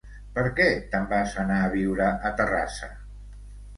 [0.37, 2.91] Per què te'n vas anar a viure a Terrassa?